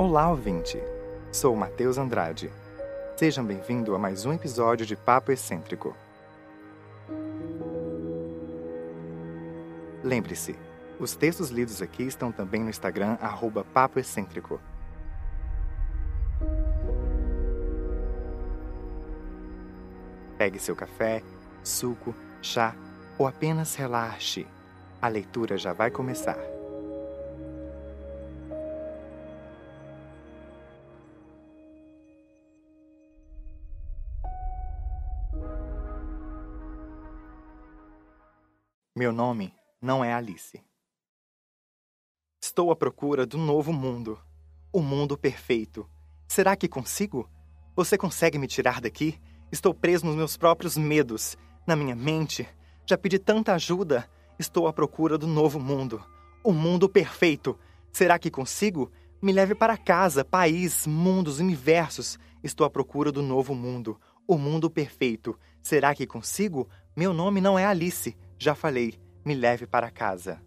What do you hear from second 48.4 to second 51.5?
tirar daqui? Estou preso nos meus próprios medos,